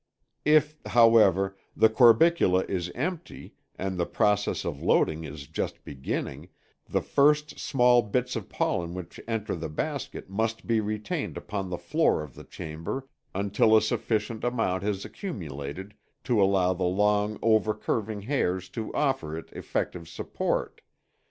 If, 0.45 0.77
however, 0.87 1.55
the 1.77 1.87
corbicula 1.87 2.63
is 2.67 2.89
empty 2.95 3.53
and 3.77 3.99
the 3.99 4.07
process 4.07 4.65
of 4.65 4.81
loading 4.81 5.25
is 5.25 5.45
just 5.45 5.85
beginning, 5.85 6.49
the 6.89 7.03
first 7.03 7.59
small 7.59 8.01
bits 8.01 8.35
of 8.35 8.49
pollen 8.49 8.95
which 8.95 9.19
enter 9.27 9.53
the 9.53 9.69
basket 9.69 10.27
must 10.27 10.65
be 10.65 10.79
retained 10.81 11.37
upon 11.37 11.69
the 11.69 11.77
floor 11.77 12.23
of 12.23 12.33
the 12.33 12.43
chamber 12.43 13.07
until 13.35 13.77
a 13.77 13.81
sufficient 13.83 14.43
amount 14.43 14.81
has 14.81 15.05
accumulated 15.05 15.93
to 16.23 16.41
allow 16.41 16.73
the 16.73 16.81
long 16.81 17.37
overcurving 17.37 18.23
hairs 18.23 18.69
to 18.69 18.91
offer 18.95 19.37
it 19.37 19.53
effective 19.53 20.09
support. 20.09 20.81